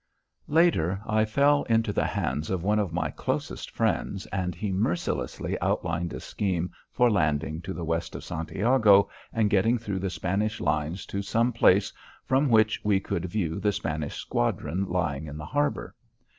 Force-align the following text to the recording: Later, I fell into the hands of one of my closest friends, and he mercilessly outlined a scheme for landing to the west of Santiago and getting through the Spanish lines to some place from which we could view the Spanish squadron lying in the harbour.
Later, 0.47 0.99
I 1.05 1.25
fell 1.25 1.61
into 1.69 1.93
the 1.93 2.07
hands 2.07 2.49
of 2.49 2.63
one 2.63 2.79
of 2.79 2.91
my 2.91 3.11
closest 3.11 3.69
friends, 3.69 4.25
and 4.31 4.55
he 4.55 4.71
mercilessly 4.71 5.59
outlined 5.61 6.11
a 6.13 6.19
scheme 6.19 6.71
for 6.91 7.11
landing 7.11 7.61
to 7.61 7.71
the 7.71 7.83
west 7.85 8.15
of 8.15 8.23
Santiago 8.23 9.11
and 9.31 9.47
getting 9.47 9.77
through 9.77 9.99
the 9.99 10.09
Spanish 10.09 10.59
lines 10.59 11.05
to 11.05 11.21
some 11.21 11.53
place 11.53 11.93
from 12.25 12.49
which 12.49 12.83
we 12.83 12.99
could 12.99 13.25
view 13.25 13.59
the 13.59 13.71
Spanish 13.71 14.15
squadron 14.15 14.85
lying 14.89 15.27
in 15.27 15.37
the 15.37 15.45
harbour. 15.45 15.93